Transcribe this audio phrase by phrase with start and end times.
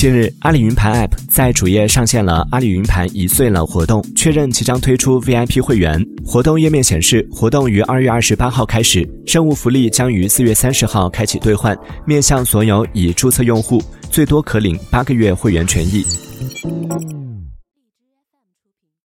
[0.00, 6.02] 近日，阿里云盘 App 在主页上线了“阿里云盘一岁了”活动，确认即将推出 VIP 会员。
[6.24, 13.78] 活动页面显示，活动于二月二十八号开始，任务福利将于四月三十号开启兑换，面向所有已注册用户，
[14.10, 16.02] 最多可领八个月会员权益。